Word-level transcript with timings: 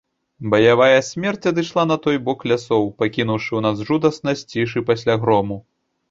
Баявая 0.51 1.01
смерць 1.07 1.47
адышла 1.51 1.83
на 1.91 1.97
той 2.05 2.17
бок 2.29 2.39
лясоў, 2.51 2.87
пакінуўшы 3.01 3.51
ў 3.59 3.61
нас 3.67 3.83
жудаснасць 3.91 4.43
цішы 4.55 4.83
пасля 4.89 5.19
грому. 5.27 5.59